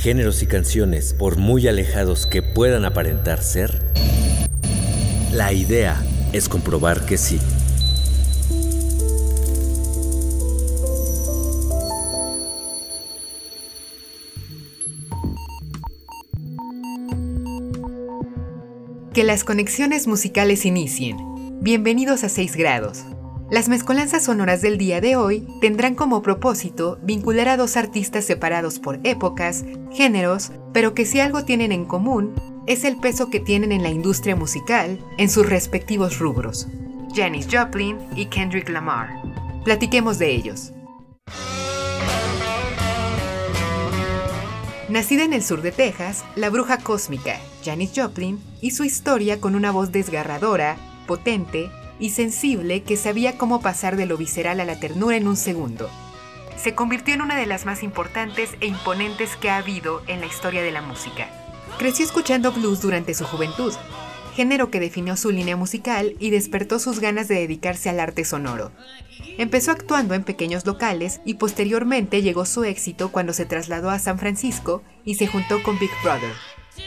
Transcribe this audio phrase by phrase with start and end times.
[0.00, 3.84] géneros y canciones por muy alejados que puedan aparentar ser?
[5.30, 6.02] La idea
[6.32, 7.38] es comprobar que sí.
[19.12, 21.18] Que las conexiones musicales inicien.
[21.60, 23.04] Bienvenidos a 6 grados.
[23.50, 28.78] Las mezcolanzas sonoras del día de hoy tendrán como propósito vincular a dos artistas separados
[28.78, 32.32] por épocas, géneros, pero que si algo tienen en común
[32.68, 36.68] es el peso que tienen en la industria musical en sus respectivos rubros.
[37.12, 39.20] Janis Joplin y Kendrick Lamar.
[39.64, 40.72] Platiquemos de ellos.
[44.88, 49.56] Nacida en el sur de Texas, la bruja cósmica, Janis Joplin, y su historia con
[49.56, 50.76] una voz desgarradora,
[51.08, 51.68] potente
[52.00, 55.88] y sensible que sabía cómo pasar de lo visceral a la ternura en un segundo.
[56.56, 60.26] Se convirtió en una de las más importantes e imponentes que ha habido en la
[60.26, 61.28] historia de la música.
[61.78, 63.72] Creció escuchando blues durante su juventud,
[64.34, 68.72] género que definió su línea musical y despertó sus ganas de dedicarse al arte sonoro.
[69.38, 74.18] Empezó actuando en pequeños locales y posteriormente llegó su éxito cuando se trasladó a San
[74.18, 76.32] Francisco y se juntó con Big Brother.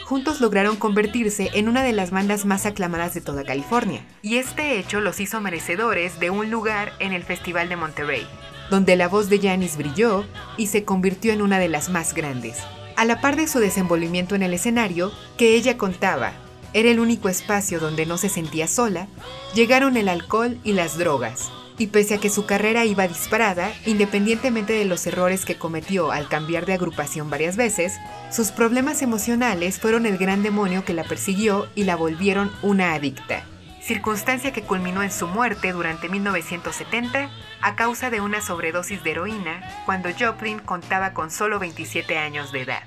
[0.04, 4.78] Juntos lograron convertirse en una de las bandas más aclamadas de toda California, y este
[4.78, 8.26] hecho los hizo merecedores de un lugar en el Festival de Monterrey,
[8.70, 10.24] donde la voz de Janis brilló
[10.56, 12.58] y se convirtió en una de las más grandes.
[12.96, 16.32] A la par de su desenvolvimiento en el escenario, que ella contaba,
[16.74, 19.08] era el único espacio donde no se sentía sola,
[19.54, 24.72] llegaron el alcohol y las drogas, y pese a que su carrera iba disparada, independientemente
[24.72, 27.94] de los errores que cometió al cambiar de agrupación varias veces,
[28.30, 33.44] sus problemas emocionales fueron el gran demonio que la persiguió y la volvieron una adicta,
[33.82, 39.82] circunstancia que culminó en su muerte durante 1970 a causa de una sobredosis de heroína
[39.84, 42.82] cuando Joplin contaba con solo 27 años de edad.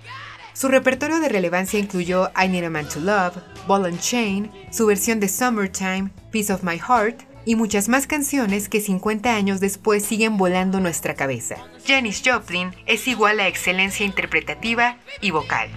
[0.53, 4.87] Su repertorio de relevancia incluyó I Need a Man to Love, Ball and Chain, su
[4.87, 10.03] versión de Summertime, Piece of My Heart, y muchas más canciones que 50 años después
[10.03, 11.55] siguen volando nuestra cabeza.
[11.87, 15.69] Janis Joplin es igual a excelencia interpretativa y vocal.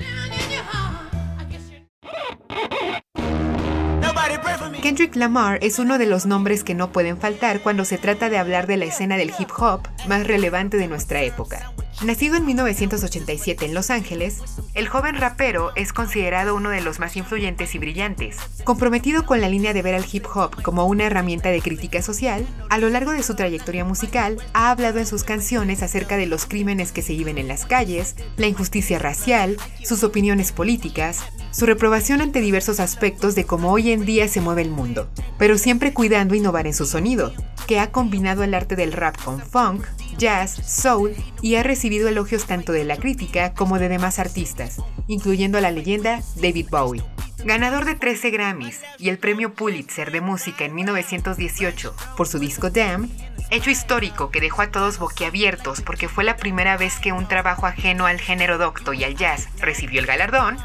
[4.82, 8.38] Kendrick Lamar es uno de los nombres que no pueden faltar cuando se trata de
[8.38, 11.72] hablar de la escena del hip hop más relevante de nuestra época.
[12.02, 14.38] Nacido en 1987 en Los Ángeles,
[14.72, 18.38] el joven rapero es considerado uno de los más influyentes y brillantes.
[18.64, 22.46] Comprometido con la línea de ver al hip hop como una herramienta de crítica social,
[22.70, 26.46] a lo largo de su trayectoria musical ha hablado en sus canciones acerca de los
[26.46, 31.18] crímenes que se viven en las calles, la injusticia racial, sus opiniones políticas,
[31.50, 35.58] su reprobación ante diversos aspectos de cómo hoy en día se mueve el mundo, pero
[35.58, 37.34] siempre cuidando innovar en su sonido,
[37.66, 39.84] que ha combinado el arte del rap con funk,
[40.20, 44.76] jazz, soul y ha recibido elogios tanto de la crítica como de demás artistas,
[45.08, 47.02] incluyendo a la leyenda David Bowie.
[47.42, 52.68] Ganador de 13 Grammys y el premio Pulitzer de música en 1918 por su disco
[52.68, 53.10] Damn,
[53.50, 57.66] hecho histórico que dejó a todos boquiabiertos porque fue la primera vez que un trabajo
[57.66, 60.58] ajeno al género docto y al jazz recibió el galardón,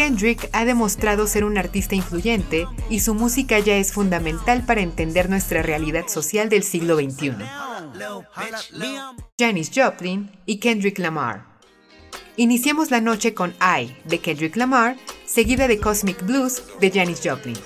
[0.00, 5.28] Kendrick ha demostrado ser un artista influyente y su música ya es fundamental para entender
[5.28, 7.34] nuestra realidad social del siglo XXI.
[9.38, 11.44] Janis Joplin y Kendrick Lamar.
[12.36, 14.96] Iniciemos la noche con I de Kendrick Lamar,
[15.26, 17.58] seguida de Cosmic Blues de Janis Joplin.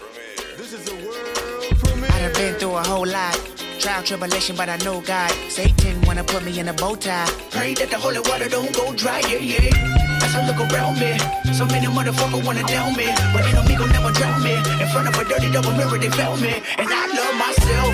[3.84, 5.30] Trial tribulation, but I know God.
[5.50, 7.28] Satan wanna put me in a bow tie.
[7.50, 10.24] Pray that the holy water don't go dry, yeah, yeah.
[10.24, 11.12] As I look around me,
[11.52, 13.12] so many motherfuckers wanna down me.
[13.34, 14.54] But me gon' never drown me.
[14.80, 16.62] In front of a dirty double mirror, they found me.
[16.78, 17.92] And I love myself.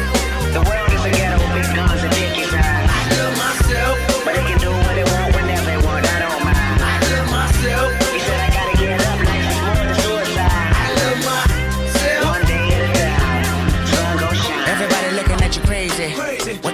[0.55, 0.90] The world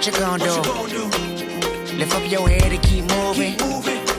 [0.06, 1.96] you gonna do?
[1.96, 3.56] Lift up your head and keep moving.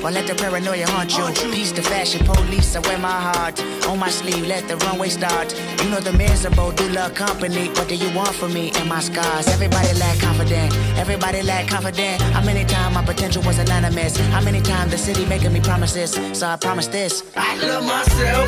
[0.03, 1.25] or let the paranoia haunt you.
[1.51, 4.45] Peace to fashion, police, I wear my heart on my sleeve.
[4.47, 5.53] Let the runway start.
[5.81, 7.69] You know the miserable do love company.
[7.69, 9.47] What do you want from me and my scars?
[9.47, 10.73] Everybody lack confident.
[10.97, 12.21] Everybody lack confident.
[12.21, 14.17] How many times my potential was anonymous?
[14.35, 16.11] How many times the city making me promises?
[16.37, 17.23] So I promise this.
[17.35, 18.47] I love myself.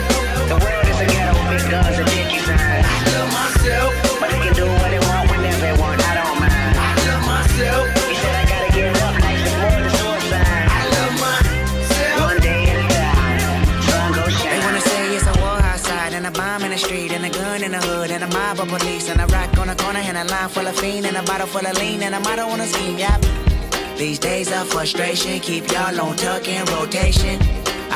[0.50, 2.86] The world is a ghetto with guns and dicky signs.
[2.86, 4.20] I love myself.
[4.20, 5.09] But they can do what they
[7.60, 8.10] love myself.
[16.80, 19.58] street and a gun in the hood and a mob of police and a rock
[19.58, 22.02] on the corner and a line full of fiend and a bottle full of lean
[22.02, 23.22] and a motto on a scheme, yep.
[23.98, 27.38] These days of frustration keep y'all on tuck in rotation.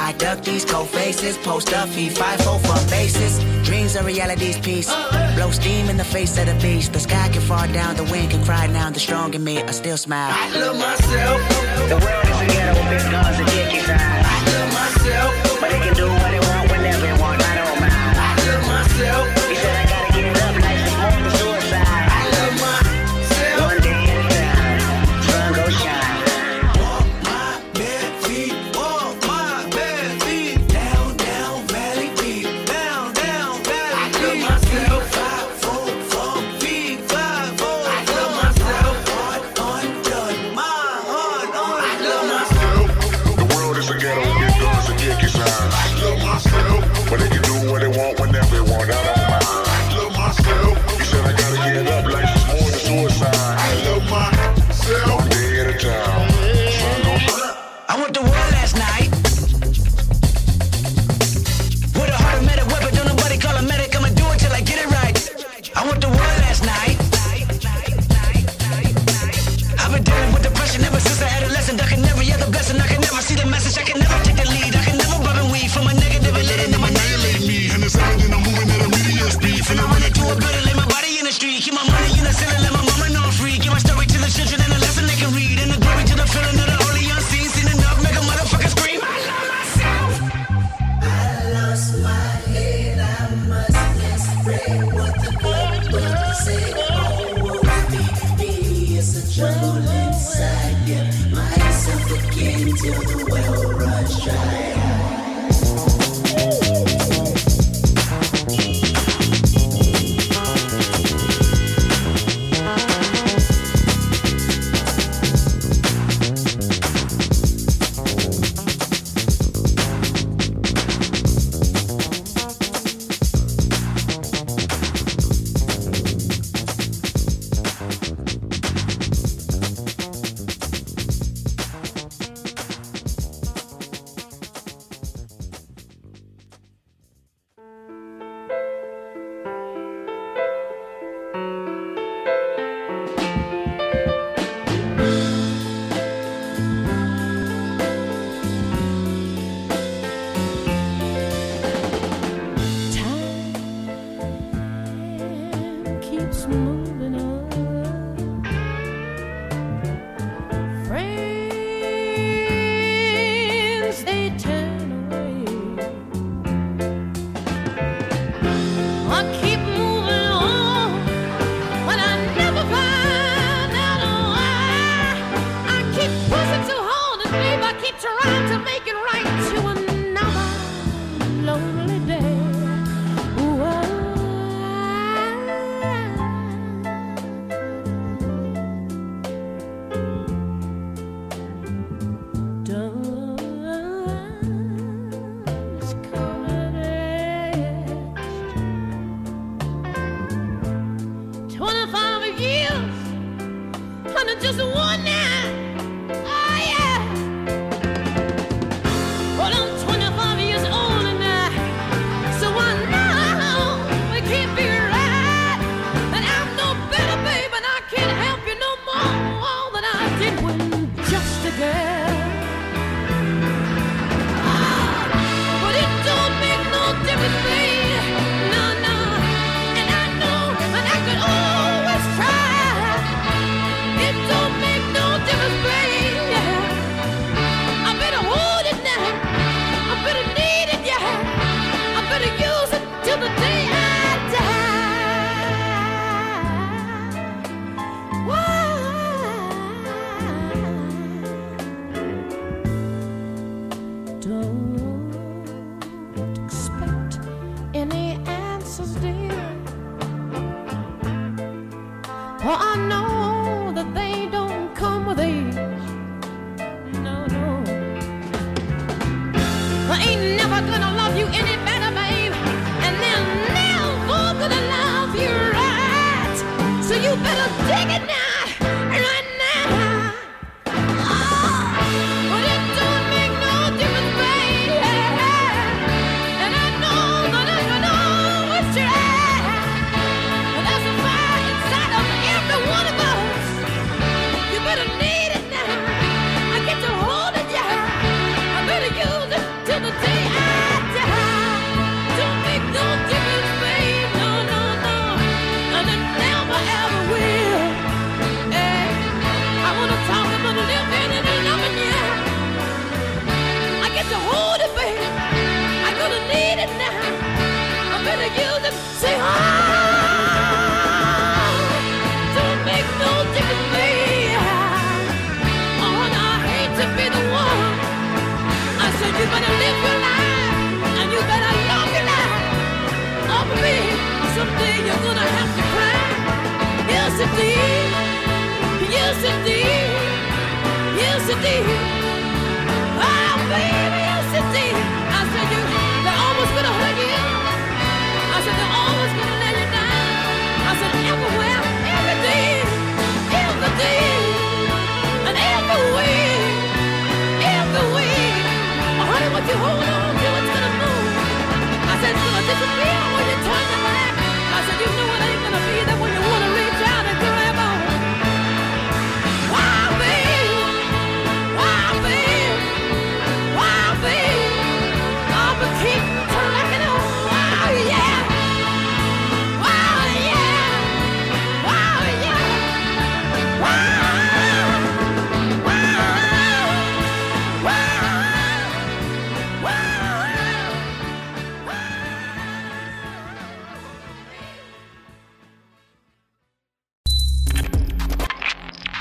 [0.04, 3.40] I duck these cold faces, post up, feed five four for bases.
[3.64, 4.94] Dreams are reality's piece.
[5.36, 6.92] Blow steam in the face of the beast.
[6.92, 8.90] The sky can fall down, the wind can cry now.
[8.90, 10.34] The strong in me, I still smile.
[10.34, 11.40] I love myself.
[11.88, 14.23] The world is a ghetto big guns and signs.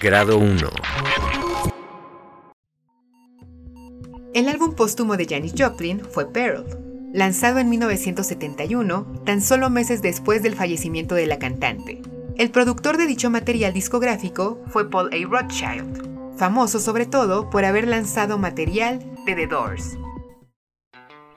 [0.02, 0.68] Grado 1
[4.34, 6.66] El álbum póstumo de Janis Joplin fue Pearl,
[7.12, 12.02] lanzado en 1971, tan solo meses después del fallecimiento de la cantante.
[12.36, 15.24] El productor de dicho material discográfico fue Paul A.
[15.24, 19.96] Rothschild, famoso sobre todo por haber lanzado material de The Doors.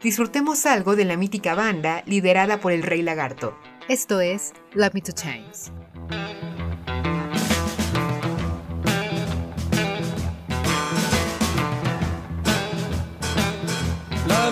[0.02, 3.56] Disfrutemos algo de la mítica banda liderada por el Rey Lagarto.
[3.90, 5.72] Esto es Love Me Two Times.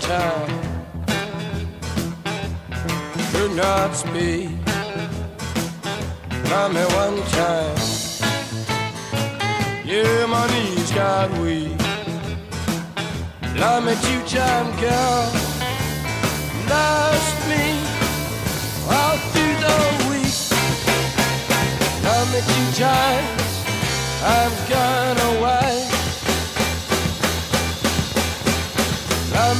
[0.00, 0.50] Time.
[3.32, 4.50] Could not speak.
[6.50, 7.76] Love me one time.
[9.84, 11.78] Yeah, my knees got weak.
[13.56, 15.32] Love me two time, girl.
[16.68, 17.64] Lost me
[18.94, 19.78] all through the
[20.10, 20.38] week.
[22.04, 23.48] Love me two times.
[24.22, 25.87] I'm gone away.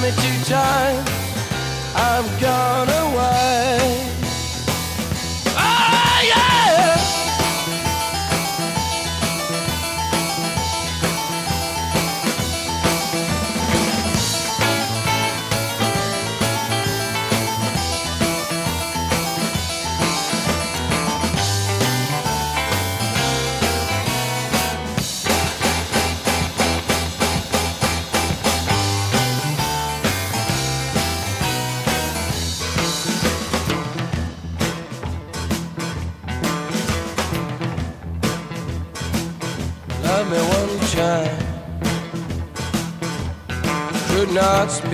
[0.08, 1.10] Love me two times,
[1.94, 2.67] I'm gone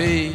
[0.05, 0.34] farei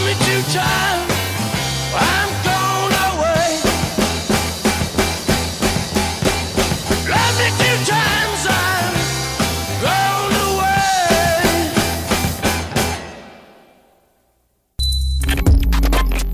[0.00, 1.12] Love me two times.
[1.94, 3.60] I'm gone away.
[7.38, 8.42] Me two times.
[8.48, 8.94] I'm
[9.82, 10.96] gone away.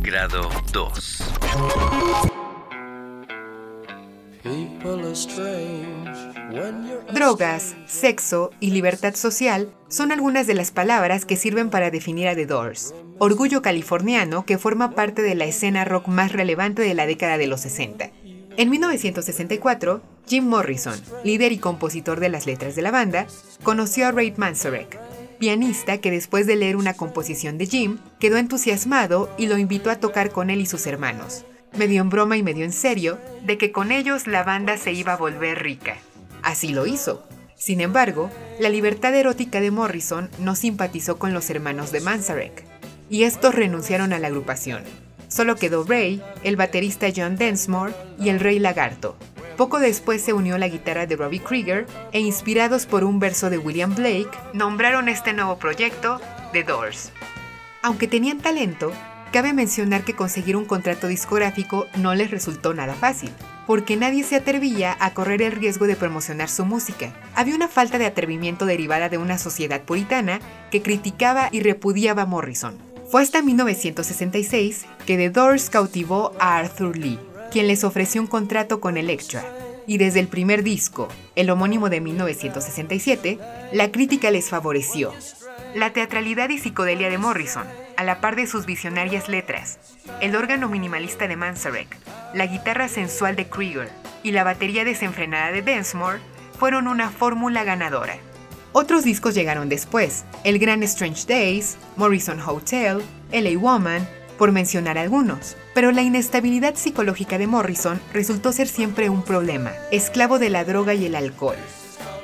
[0.03, 0.43] Grado
[0.73, 1.46] 2.
[7.17, 12.35] Drogas, sexo y libertad social son algunas de las palabras que sirven para definir a
[12.35, 17.07] The Doors, orgullo californiano que forma parte de la escena rock más relevante de la
[17.07, 18.11] década de los 60.
[18.59, 23.27] En 1964, Jim Morrison, líder y compositor de las letras de la banda,
[23.63, 25.01] conoció a Ray Manzarek,
[25.39, 30.01] pianista que después de leer una composición de Jim, quedó entusiasmado y lo invitó a
[30.01, 31.47] tocar con él y sus hermanos,
[31.79, 35.15] medio en broma y medio en serio, de que con ellos la banda se iba
[35.15, 35.97] a volver rica.
[36.47, 37.25] Así lo hizo.
[37.57, 42.65] Sin embargo, la libertad erótica de Morrison no simpatizó con los hermanos de Manzarek,
[43.11, 44.85] y estos renunciaron a la agrupación.
[45.27, 49.17] Solo quedó Ray, el baterista John Densmore y el Rey Lagarto.
[49.57, 53.59] Poco después se unió la guitarra de Robbie Krieger e inspirados por un verso de
[53.59, 56.21] William Blake, nombraron este nuevo proyecto
[56.53, 57.11] The Doors.
[57.83, 58.93] Aunque tenían talento,
[59.33, 63.33] cabe mencionar que conseguir un contrato discográfico no les resultó nada fácil,
[63.67, 67.13] porque nadie se atrevía a correr el riesgo de promocionar su música.
[67.35, 72.27] Había una falta de atrevimiento derivada de una sociedad puritana que criticaba y repudiaba a
[72.27, 72.79] Morrison.
[73.11, 77.19] Fue hasta 1966 que The Doors cautivó a Arthur Lee,
[77.51, 79.45] quien les ofreció un contrato con Elektra.
[79.87, 83.39] Y desde el primer disco, el homónimo de 1967,
[83.73, 85.13] la crítica les favoreció.
[85.75, 89.79] La teatralidad y psicodelia de Morrison, a la par de sus visionarias letras,
[90.21, 91.97] el órgano minimalista de Manzarek,
[92.37, 93.89] la guitarra sensual de Krieger
[94.23, 96.21] y la batería desenfrenada de Densmore
[96.59, 98.19] fueron una fórmula ganadora.
[98.73, 105.57] Otros discos llegaron después, El Gran Strange Days, Morrison Hotel, LA Woman, por mencionar algunos.
[105.73, 110.93] Pero la inestabilidad psicológica de Morrison resultó ser siempre un problema, esclavo de la droga
[110.93, 111.57] y el alcohol.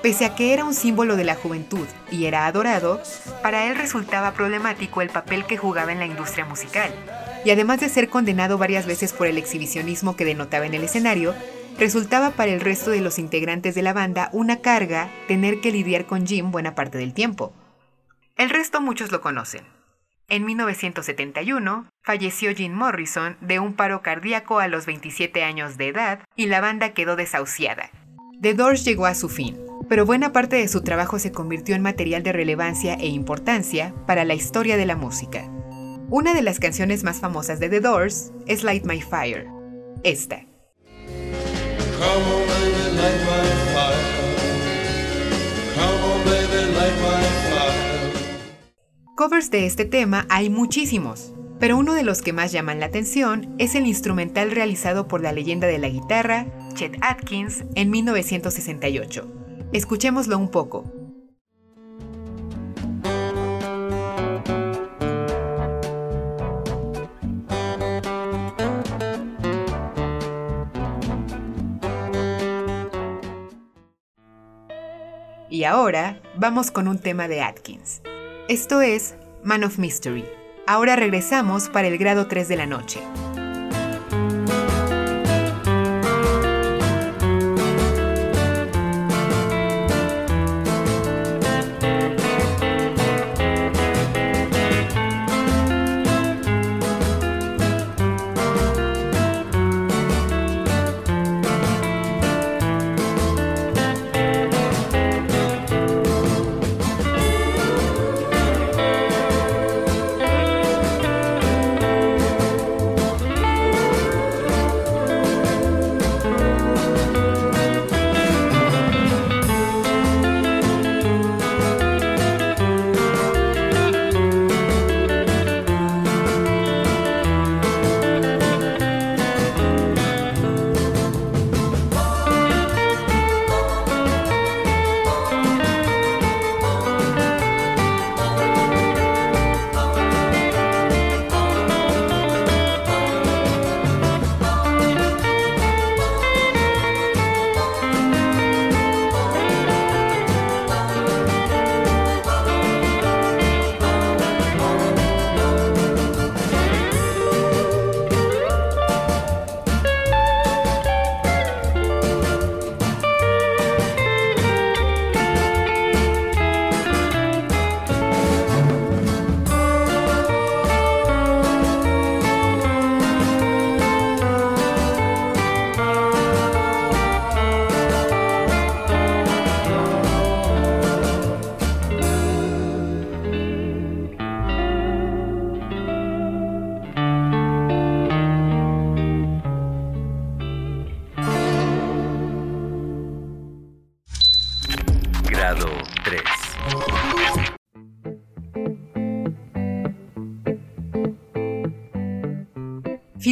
[0.03, 3.01] Pese a que era un símbolo de la juventud y era adorado,
[3.43, 6.93] para él resultaba problemático el papel que jugaba en la industria musical.
[7.45, 11.35] Y además de ser condenado varias veces por el exhibicionismo que denotaba en el escenario,
[11.79, 16.07] resultaba para el resto de los integrantes de la banda una carga tener que lidiar
[16.07, 17.53] con Jim buena parte del tiempo.
[18.37, 19.65] El resto muchos lo conocen.
[20.29, 26.21] En 1971 falleció Jim Morrison de un paro cardíaco a los 27 años de edad
[26.37, 27.91] y la banda quedó desahuciada.
[28.41, 31.83] The Doors llegó a su fin, pero buena parte de su trabajo se convirtió en
[31.83, 35.52] material de relevancia e importancia para la historia de la música.
[36.15, 39.47] Una de las canciones más famosas de The Doors es Light My Fire.
[40.05, 40.45] Esta.
[49.17, 53.55] Covers de este tema hay muchísimos, pero uno de los que más llaman la atención
[53.57, 56.45] es el instrumental realizado por la leyenda de la guitarra,
[56.75, 59.33] Chet Atkins, en 1968.
[59.73, 61.02] Escuchémoslo un poco.
[75.53, 78.01] Y ahora vamos con un tema de Atkins.
[78.49, 80.25] Esto es Man of Mystery.
[80.67, 83.01] Ahora regresamos para el grado 3 de la noche.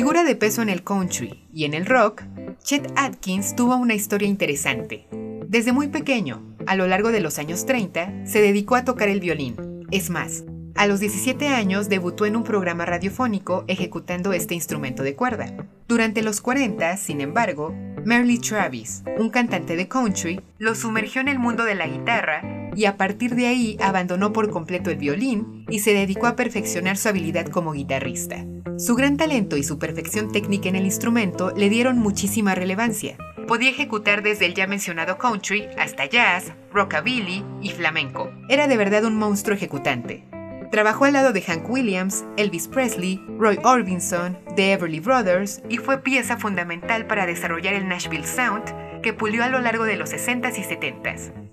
[0.02, 2.24] Fuera de peso en el country y en el rock,
[2.64, 5.06] Chet Atkins tuvo una historia interesante.
[5.46, 9.20] Desde muy pequeño, a lo largo de los años 30, se dedicó a tocar el
[9.20, 9.86] violín.
[9.92, 10.42] Es más,
[10.74, 15.54] a los 17 años debutó en un programa radiofónico ejecutando este instrumento de cuerda.
[15.86, 17.72] Durante los 40, sin embargo,
[18.04, 22.84] Merle Travis, un cantante de country, lo sumergió en el mundo de la guitarra y
[22.84, 27.08] a partir de ahí abandonó por completo el violín y se dedicó a perfeccionar su
[27.08, 28.44] habilidad como guitarrista.
[28.78, 33.16] Su gran talento y su perfección técnica en el instrumento le dieron muchísima relevancia.
[33.46, 38.30] Podía ejecutar desde el ya mencionado country hasta jazz, rockabilly y flamenco.
[38.48, 40.24] Era de verdad un monstruo ejecutante.
[40.70, 45.98] Trabajó al lado de Hank Williams, Elvis Presley, Roy Orbison, The Everly Brothers y fue
[46.02, 50.58] pieza fundamental para desarrollar el Nashville Sound que pulió a lo largo de los 60s
[50.58, 51.49] y 70s.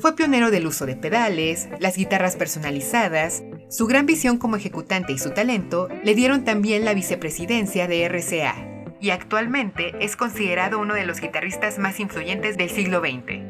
[0.00, 5.18] Fue pionero del uso de pedales, las guitarras personalizadas, su gran visión como ejecutante y
[5.18, 8.54] su talento le dieron también la vicepresidencia de RCA,
[9.00, 13.42] y actualmente es considerado uno de los guitarristas más influyentes del siglo XX.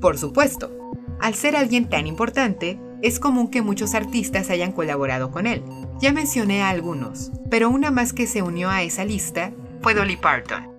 [0.00, 0.76] Por supuesto,
[1.20, 5.62] al ser alguien tan importante, es común que muchos artistas hayan colaborado con él.
[6.00, 10.16] Ya mencioné a algunos, pero una más que se unió a esa lista fue Dolly
[10.16, 10.78] Parton.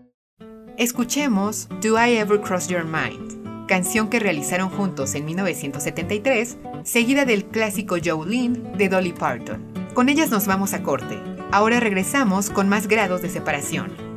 [0.77, 3.38] Escuchemos Do I Ever Cross Your Mind,
[3.69, 9.63] canción que realizaron juntos en 1973, seguida del clásico Jolene de Dolly Parton.
[9.93, 11.19] Con ellas nos vamos a corte.
[11.51, 14.09] Ahora regresamos con más grados de separación.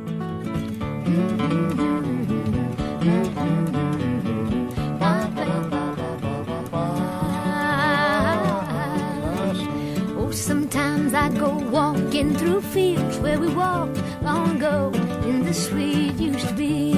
[11.15, 14.91] I go walking through fields where we walked long ago
[15.23, 16.91] in the sweet used to be.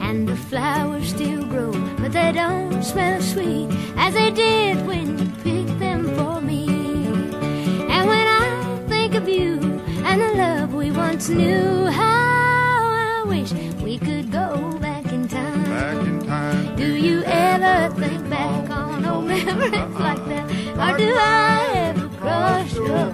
[0.00, 1.01] And the flowers
[2.22, 6.66] they don't smell sweet as they did when you picked them for me.
[7.94, 9.58] And when I think of you
[10.08, 15.64] and the love we once knew, how I wish we could go back in time.
[15.64, 16.76] Back in time.
[16.76, 20.46] Do you ever think back on old memories like that?
[20.82, 23.11] Or do I ever cross your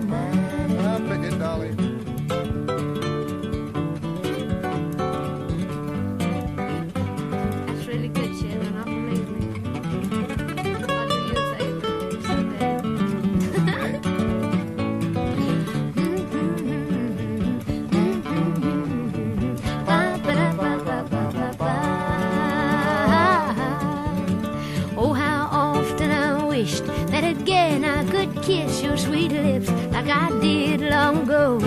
[30.11, 31.59] I did long ago.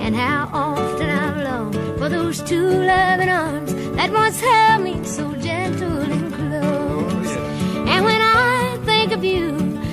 [0.00, 5.34] And how often I've longed for those two loving arms that once held me so
[5.36, 7.30] gentle and close.
[7.92, 9.48] And when I think of you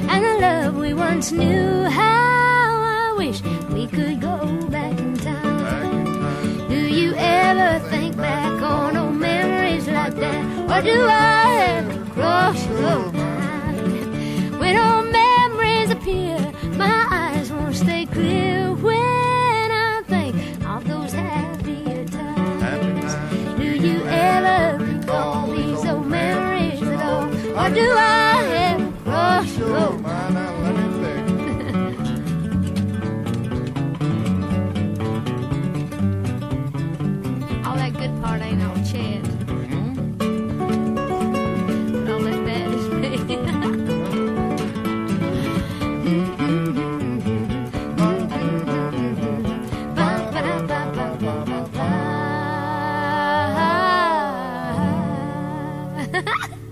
[0.10, 6.68] and the love we once knew, how I wish we could go back in time.
[6.68, 10.44] Do you ever think back on old memories like that?
[10.72, 14.60] Or do I ever cross your mind?
[14.60, 14.76] When
[29.82, 30.34] Oh, mind?
[30.34, 31.26] man, let me think.
[37.66, 38.60] All that good part ain't.
[38.60, 39.96] But mm-hmm.
[42.12, 43.12] all that bad is me.
[46.10, 46.60] Mm-hmm.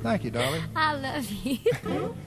[0.07, 0.63] Thank you, darling.
[0.75, 2.15] I love you.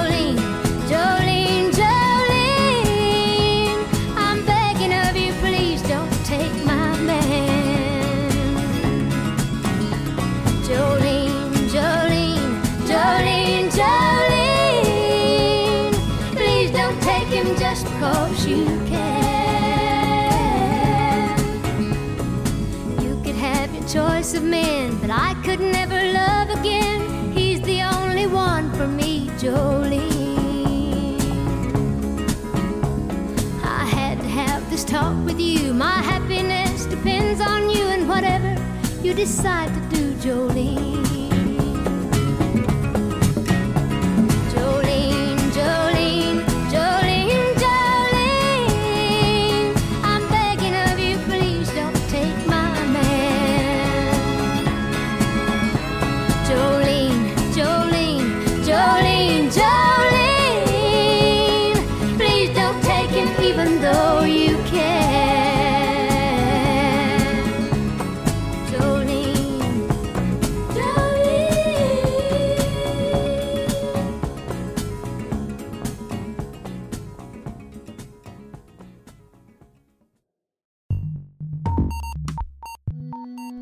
[39.11, 41.10] you decide to do, Jolene.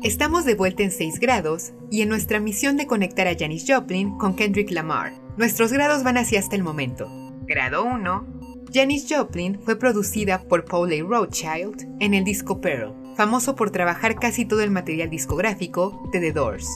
[0.02, 4.16] Estamos de vuelta en 6 grados y en nuestra misión de conectar a Janis Joplin
[4.16, 5.12] con Kendrick Lamar.
[5.36, 7.06] Nuestros grados van así hasta el momento.
[7.42, 8.26] Grado 1.
[8.72, 11.02] Janis Joplin fue producida por Paul A.
[11.06, 16.32] Rothschild en el disco Pearl, famoso por trabajar casi todo el material discográfico de The
[16.32, 16.66] Doors.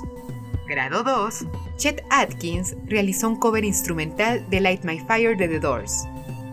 [0.68, 1.46] Grado 2.
[1.78, 6.04] Chet Atkins realizó un cover instrumental de Light My Fire de The Doors.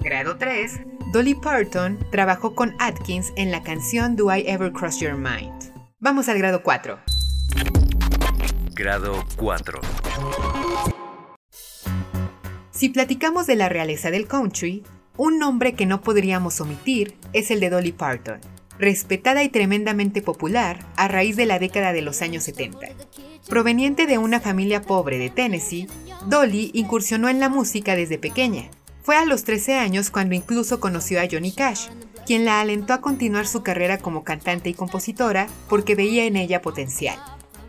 [0.03, 0.79] Grado 3.
[1.11, 5.70] Dolly Parton trabajó con Atkins en la canción Do I Ever Cross Your Mind.
[6.03, 6.97] Vamos al grado 4.
[8.73, 9.81] Grado 4.
[12.71, 14.81] Si platicamos de la realeza del country,
[15.15, 18.39] un nombre que no podríamos omitir es el de Dolly Parton,
[18.79, 22.79] respetada y tremendamente popular a raíz de la década de los años 70.
[23.47, 25.87] Proveniente de una familia pobre de Tennessee,
[26.25, 28.71] Dolly incursionó en la música desde pequeña.
[29.03, 31.89] Fue a los 13 años cuando incluso conoció a Johnny Cash,
[32.25, 36.61] quien la alentó a continuar su carrera como cantante y compositora porque veía en ella
[36.61, 37.17] potencial.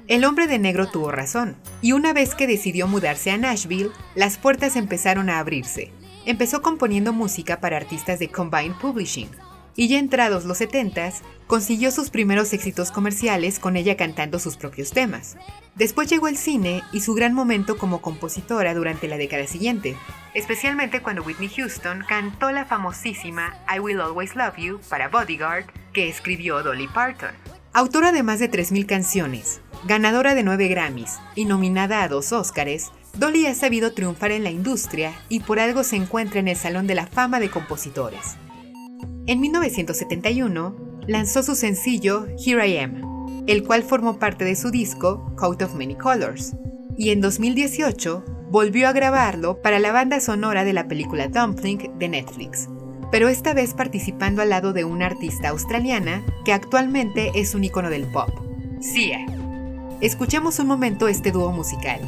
[0.08, 4.36] El hombre de negro tuvo razón, y una vez que decidió mudarse a Nashville, las
[4.36, 5.92] puertas empezaron a abrirse.
[6.26, 9.30] Empezó componiendo música para artistas de Combined Publishing,
[9.76, 14.90] y ya entrados los 70s, consiguió sus primeros éxitos comerciales con ella cantando sus propios
[14.90, 15.36] temas.
[15.74, 19.96] Después llegó el cine y su gran momento como compositora durante la década siguiente,
[20.34, 26.08] especialmente cuando Whitney Houston cantó la famosísima I Will Always Love You para Bodyguard que
[26.08, 27.30] escribió Dolly Parton.
[27.72, 32.90] Autora de más de 3.000 canciones, ganadora de 9 Grammys y nominada a dos Óscares,
[33.14, 36.86] Dolly ha sabido triunfar en la industria y por algo se encuentra en el Salón
[36.86, 38.36] de la Fama de Compositores.
[39.26, 43.11] En 1971 lanzó su sencillo Here I Am,
[43.46, 46.54] el cual formó parte de su disco Coat of Many Colors,
[46.96, 52.08] y en 2018 volvió a grabarlo para la banda sonora de la película Dumpling de
[52.08, 52.68] Netflix,
[53.10, 57.90] pero esta vez participando al lado de una artista australiana que actualmente es un icono
[57.90, 58.30] del pop,
[58.80, 59.24] Sia.
[60.00, 62.00] Escuchemos un momento este dúo musical.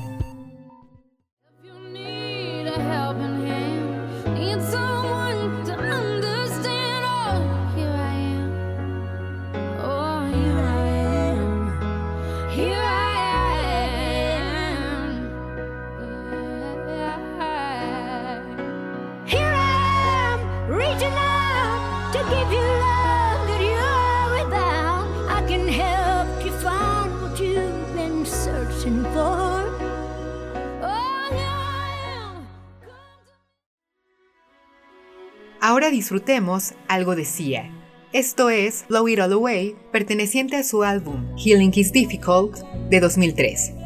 [35.75, 37.69] Ahora disfrutemos algo de Sia.
[38.13, 42.59] Esto es Blow It All Away, perteneciente a su álbum Healing is Difficult
[42.91, 43.84] de 2003.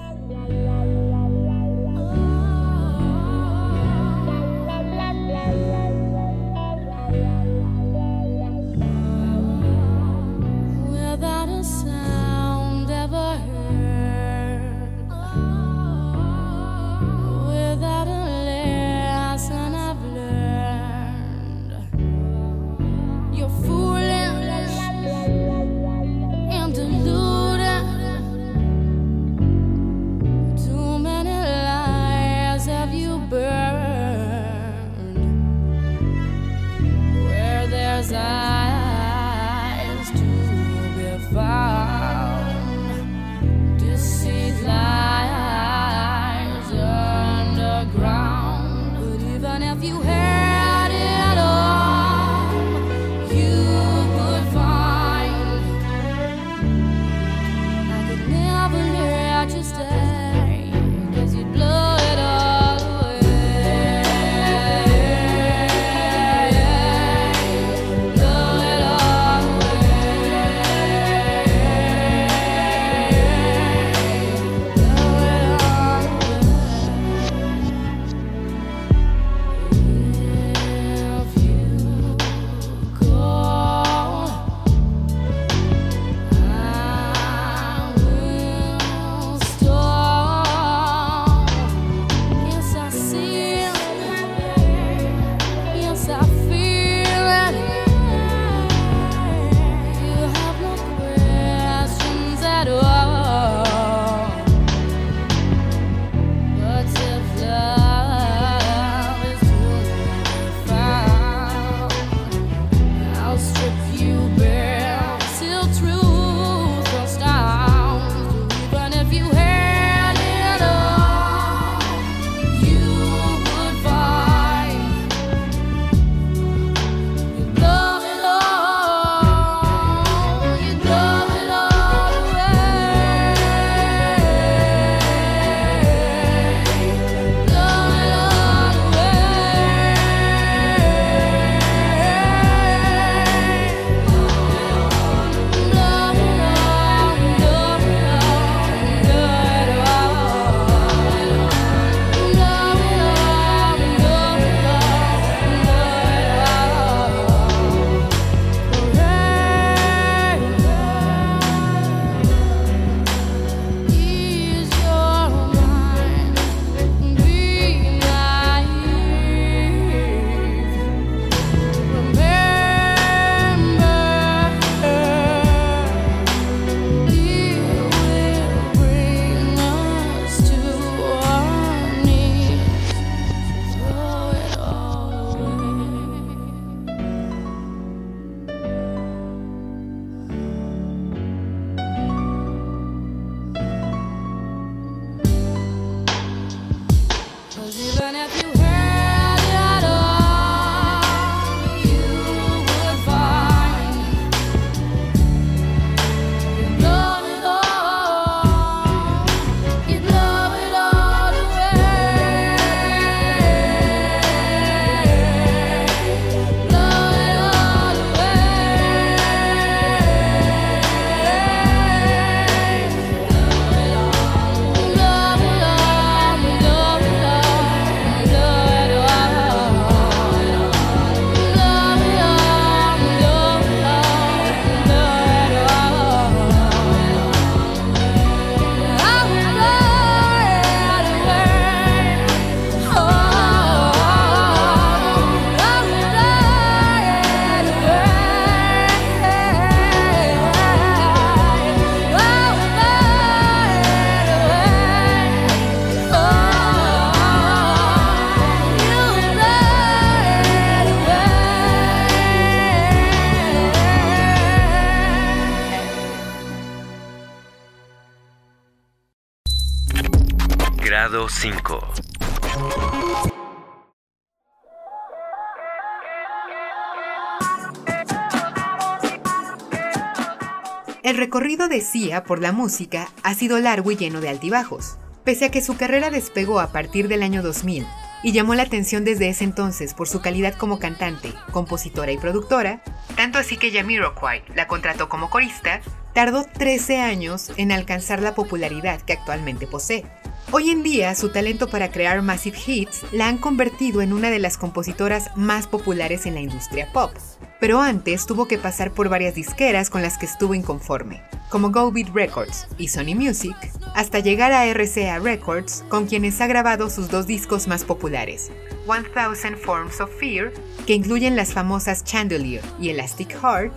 [281.08, 284.98] El recorrido de Sia por la música ha sido largo y lleno de altibajos.
[285.24, 287.86] Pese a que su carrera despegó a partir del año 2000
[288.22, 292.82] y llamó la atención desde ese entonces por su calidad como cantante, compositora y productora,
[293.16, 295.80] tanto así que Jamiroquai la contrató como corista,
[296.12, 300.04] tardó 13 años en alcanzar la popularidad que actualmente posee.
[300.52, 304.40] Hoy en día, su talento para crear massive hits la han convertido en una de
[304.40, 307.12] las compositoras más populares en la industria pop.
[307.60, 311.90] Pero antes tuvo que pasar por varias disqueras con las que estuvo inconforme, como Go
[311.90, 313.56] Beat Records y Sony Music,
[313.94, 318.52] hasta llegar a RCA Records, con quienes ha grabado sus dos discos más populares,
[318.86, 320.52] 1000 Forms of Fear,
[320.86, 323.76] que incluyen las famosas Chandelier y Elastic Heart,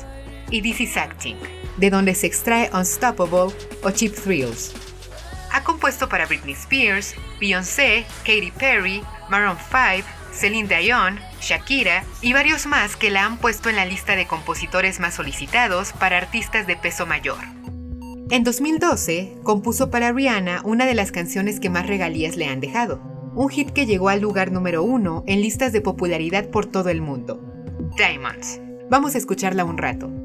[0.51, 1.38] y This Is Acting,
[1.77, 4.73] de donde se extrae Unstoppable o Cheap Thrills.
[5.51, 12.67] Ha compuesto para Britney Spears, Beyoncé, Katy Perry, Maroon 5, Celine Dion, Shakira y varios
[12.67, 16.77] más que la han puesto en la lista de compositores más solicitados para artistas de
[16.77, 17.39] peso mayor.
[18.29, 23.01] En 2012, compuso para Rihanna una de las canciones que más regalías le han dejado,
[23.35, 27.01] un hit que llegó al lugar número uno en listas de popularidad por todo el
[27.01, 27.41] mundo.
[27.97, 28.61] Diamonds.
[28.89, 30.20] Vamos a escucharla un rato.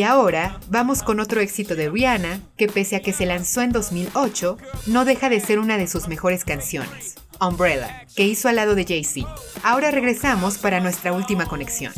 [0.00, 3.70] Y ahora vamos con otro éxito de Rihanna, que pese a que se lanzó en
[3.70, 8.74] 2008, no deja de ser una de sus mejores canciones, Umbrella, que hizo al lado
[8.74, 9.28] de Jay-Z.
[9.62, 11.92] Ahora regresamos para nuestra última conexión.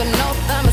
[0.00, 0.67] open up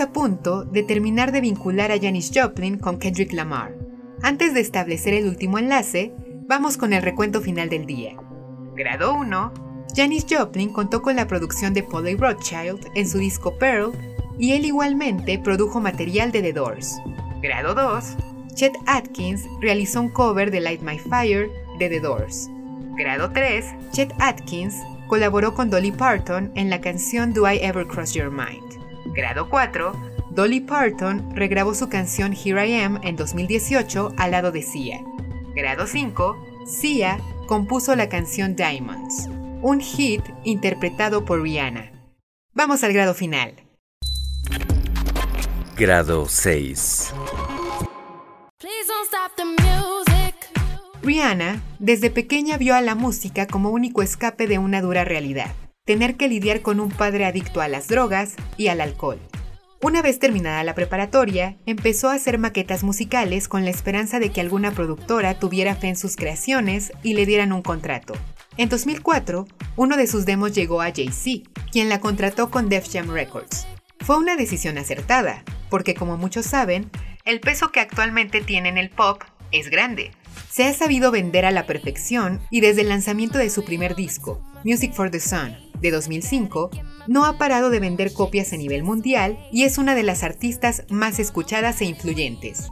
[0.00, 3.74] A punto de terminar de vincular a Janis Joplin con Kendrick Lamar.
[4.22, 6.14] Antes de establecer el último enlace,
[6.46, 8.16] vamos con el recuento final del día.
[8.76, 9.52] Grado 1.
[9.96, 13.92] Janis Joplin contó con la producción de Polly Rothschild en su disco Pearl
[14.38, 17.00] y él igualmente produjo material de The Doors.
[17.42, 18.04] Grado 2.
[18.54, 22.48] Chet Atkins realizó un cover de Light My Fire de The Doors.
[22.96, 23.64] Grado 3.
[23.90, 24.76] Chet Atkins
[25.08, 28.77] colaboró con Dolly Parton en la canción Do I Ever Cross Your Mind.
[29.14, 29.92] Grado 4.
[30.30, 35.00] Dolly Parton regrabó su canción Here I Am en 2018 al lado de Sia.
[35.54, 36.36] Grado 5.
[36.66, 39.28] Sia compuso la canción Diamonds,
[39.62, 41.90] un hit interpretado por Rihanna.
[42.52, 43.54] Vamos al grado final.
[45.76, 47.14] Grado 6.
[48.58, 50.34] Please don't stop the music.
[51.02, 55.54] Rihanna desde pequeña vio a la música como único escape de una dura realidad,
[55.88, 59.18] tener que lidiar con un padre adicto a las drogas y al alcohol.
[59.80, 64.42] Una vez terminada la preparatoria, empezó a hacer maquetas musicales con la esperanza de que
[64.42, 68.12] alguna productora tuviera fe en sus creaciones y le dieran un contrato.
[68.58, 73.10] En 2004, uno de sus demos llegó a Jay-Z, quien la contrató con Def Jam
[73.10, 73.66] Records.
[74.00, 76.90] Fue una decisión acertada, porque como muchos saben,
[77.24, 79.22] el peso que actualmente tiene en el pop
[79.52, 80.10] es grande.
[80.58, 84.42] Se ha sabido vender a la perfección y desde el lanzamiento de su primer disco,
[84.64, 86.70] Music for the Sun, de 2005,
[87.06, 90.82] no ha parado de vender copias a nivel mundial y es una de las artistas
[90.90, 92.70] más escuchadas e influyentes.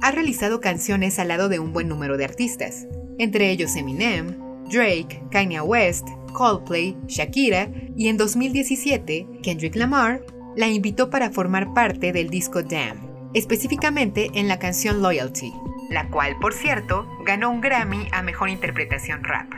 [0.00, 2.86] Ha realizado canciones al lado de un buen número de artistas,
[3.18, 4.38] entre ellos Eminem,
[4.70, 10.24] Drake, Kanye West, Coldplay, Shakira y en 2017 Kendrick Lamar
[10.54, 15.52] la invitó para formar parte del disco Damn, específicamente en la canción Loyalty,
[15.92, 19.52] la cual, por cierto, ganó un Grammy a Mejor Interpretación Rap.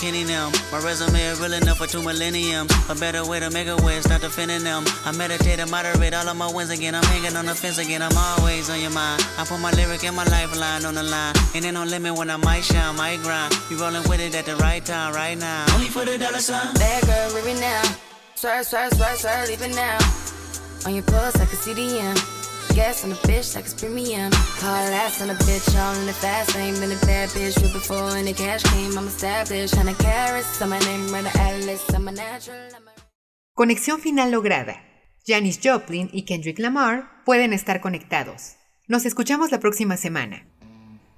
[0.00, 0.50] Kenny them.
[0.72, 2.72] My resume is real enough for two millenniums.
[2.88, 4.82] A better way to make a way, start defending them.
[5.04, 6.94] I meditate and moderate all of my wins again.
[6.94, 8.00] I'm hanging on the fence again.
[8.00, 9.22] I'm always on your mind.
[9.36, 11.34] I put my lyric and my lifeline on the line.
[11.54, 13.52] And ain't no limit when I might shine, might grind.
[13.68, 15.66] You rolling with it at the right time, right now.
[15.74, 16.72] Only for the dollar sign.
[16.76, 17.82] Bad girl, leave now.
[18.36, 19.98] Swear, swear, swear, swear, leave it now.
[20.86, 22.39] On your pulse like a CDM.
[22.70, 23.04] The bitch
[25.30, 26.74] a bitch, the fast lane.
[26.78, 28.96] Been a bad bitch before cash came.
[28.96, 29.10] I'm a.
[31.94, 32.14] I'm a
[33.54, 34.82] Conexión final lograda.
[35.26, 38.56] Janis Joplin y Kendrick Lamar pueden estar conectados.
[38.86, 40.46] Nos escuchamos la próxima semana.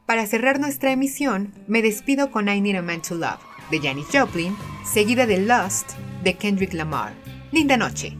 [0.06, 3.40] Para cerrar nuestra emisión, me despido con I Need a Man to Love
[3.70, 5.92] de Janis Joplin, seguida de Lost
[6.24, 7.12] de Kendrick Lamar.
[7.52, 8.16] Linda noche.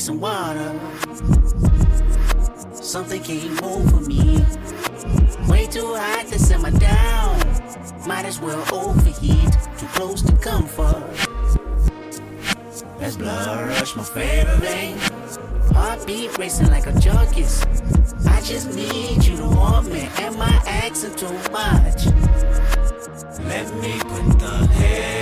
[0.00, 0.80] Need some water.
[2.72, 4.42] Something can't move for me.
[5.46, 7.38] Way too hot to simmer down.
[8.06, 9.52] Might as well overheat.
[9.78, 11.04] Too close to comfort.
[12.98, 14.96] That's blood rush, my favorite thing.
[15.74, 17.54] Heartbeat racing like a junkies.
[18.26, 20.08] I just need you to want me.
[20.18, 22.06] Am I asking too much?
[23.44, 25.19] Let me put the head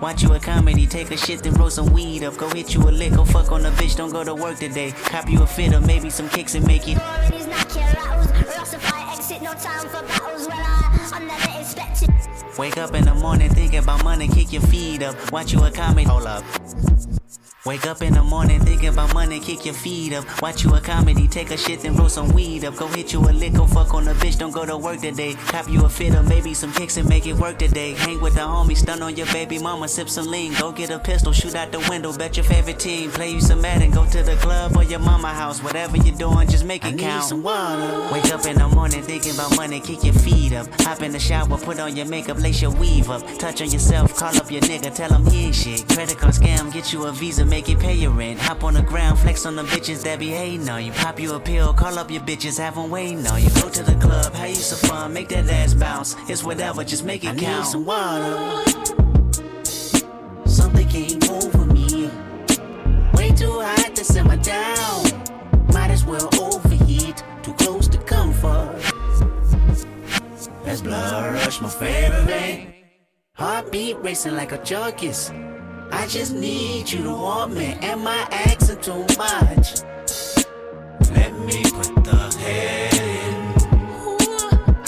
[0.00, 2.36] Watch you a comedy, take a shit, then roll some weed up.
[2.38, 4.92] Go hit you a lick, go fuck on a bitch, don't go to work today.
[4.92, 6.96] Cop you a fit or maybe some kicks and make it.
[6.96, 8.26] Authorities knock your rattles.
[8.28, 10.48] Rastafari exit, no time for battles.
[10.48, 12.10] Well, I, I never expected.
[12.58, 15.32] Wake up in the morning, think about money, kick your feet up.
[15.32, 16.44] Watch you a comedy, hold up.
[17.66, 20.24] Wake up in the morning, thinking about money, kick your feet up.
[20.40, 22.74] Watch you a comedy, take a shit, then roll some weed up.
[22.76, 25.34] Go hit you a lick, go fuck on a bitch, don't go to work today.
[25.48, 27.92] Cop you a fit or maybe some kicks and make it work today.
[27.92, 30.54] Hang with the homies, stun on your baby mama, sip some lean.
[30.54, 33.10] Go get a pistol, shoot out the window, bet your favorite team.
[33.10, 35.62] Play you some Madden, go to the club or your mama house.
[35.62, 37.24] Whatever you're doing, just make it count.
[37.24, 38.08] some water.
[38.10, 40.66] Wake up in the morning, thinking about money, kick your feet up.
[40.80, 43.22] Hop in the shower, put on your makeup, lace your weave up.
[43.38, 45.86] Touch on yourself, call up your nigga, tell him he ain't shit.
[45.90, 48.38] Credit card scam, get you a visa, make it pay your rent.
[48.38, 50.92] Hop on the ground, flex on the bitches that be hating on you.
[50.92, 53.50] Pop you a pill, call up your bitches, have them waiting on you.
[53.60, 56.16] Go to the club, have you some fun, make that ass bounce.
[56.28, 57.40] It's whatever, just make it count.
[57.40, 58.64] Need some water.
[60.46, 62.10] Something came over me.
[63.14, 65.04] Way too hot to simmer down.
[65.72, 67.22] Might as well overheat.
[67.42, 68.80] Too close to comfort.
[70.64, 72.74] That's blood rush, my favorite thing.
[73.34, 75.49] Heartbeat racing like a junkies.
[75.92, 77.76] I just need you to want me.
[77.82, 79.82] Am I asking too much?
[81.14, 83.34] Let me put the head in.
[84.04, 84.16] Ooh,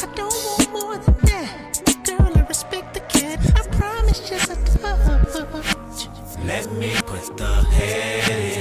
[0.03, 2.05] I don't want more than that.
[2.05, 3.41] Girl, I respect the cat.
[3.57, 6.09] I promise just a touch.
[6.45, 8.52] Let me put the head in.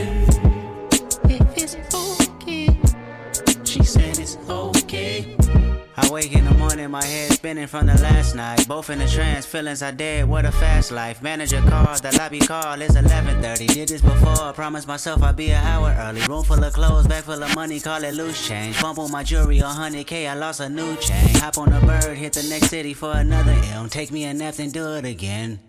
[5.98, 8.66] I wake in the morning, my head spinning from the last night.
[8.68, 10.28] Both in a trance, feelings are dead.
[10.28, 11.22] What a fast life.
[11.22, 12.82] Manager called, the lobby call.
[12.82, 13.68] It's 11:30.
[13.68, 14.54] Did this before.
[14.54, 16.22] Promised myself I'd be an hour early.
[16.22, 17.80] Room full of clothes, bag full of money.
[17.80, 18.82] Call it loose change.
[18.82, 20.30] Bump on my jewelry, 100k.
[20.30, 21.36] I lost a new chain.
[21.36, 23.90] Hop on a bird, hit the next city for another M.
[23.90, 25.60] Take me a nap, then do it again.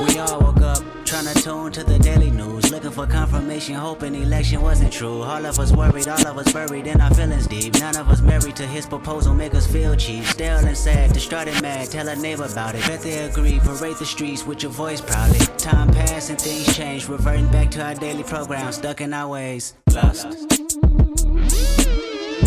[0.00, 4.16] We all woke up, trying to tune to the daily news, looking for confirmation, hoping
[4.16, 5.22] election wasn't true.
[5.22, 7.72] All of us worried, all of us buried in our feelings deep.
[7.74, 10.24] None of us married to his proposal, make us feel cheap.
[10.24, 12.84] Still and sad, distraught and mad, tell a neighbor about it.
[12.88, 15.38] Bet they agree, parade the streets with your voice proudly.
[15.56, 19.74] Time passed and things change, reverting back to our daily program, stuck in our ways.
[19.94, 20.26] Lust.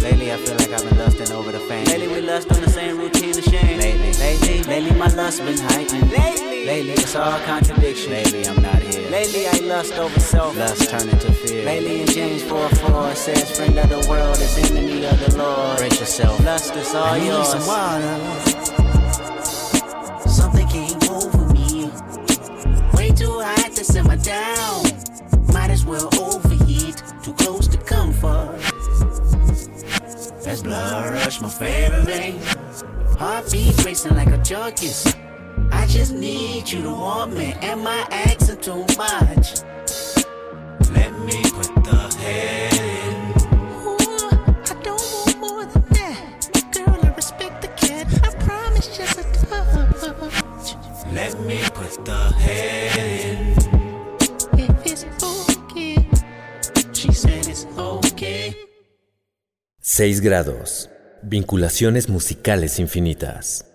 [0.04, 1.86] Lately, I feel like I've been lusting over the fame.
[1.86, 3.80] Lately, we lust on the same routine of shame.
[3.80, 6.12] Lately, lately, lately, my lust been heightened.
[6.12, 8.12] Lately, lately, it's all contradiction.
[8.12, 8.87] Lately, I'm not.
[9.10, 10.58] Lately, I lust over self.
[10.58, 11.64] Lust turn into fear.
[11.66, 15.38] Lately, in James 4 4, it says, Friend of the world is enemy of the
[15.38, 15.78] Lord.
[15.78, 16.44] Brace yourself.
[16.44, 17.54] Lust is all I yours.
[17.54, 18.18] Need some water.
[20.28, 20.68] Something
[21.08, 21.90] move with me.
[22.98, 24.84] Way too hot to simmer down.
[25.54, 27.02] Might as well overheat.
[27.24, 28.60] Too close to comfort.
[30.44, 32.42] That's blood rush, my favorite thing.
[33.18, 35.16] Heartbeat racing like a junkies.
[35.72, 37.54] I just need you to want me.
[37.62, 39.62] Am I asking too much?
[40.92, 43.34] Let me put the head in.
[43.84, 43.98] Ooh,
[44.70, 46.50] I don't want more than that.
[46.74, 48.08] Girl, I respect the cat.
[48.24, 50.76] I promise just a touch.
[51.14, 53.56] Let me put the head in.
[54.60, 56.08] If it's okay.
[56.94, 58.56] She said it's okay.
[59.82, 60.90] 6 grados.
[61.24, 63.66] Vinculaciones musicales infinitas.